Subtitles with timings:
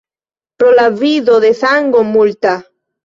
[0.61, 2.57] Pro la vido de sango multa.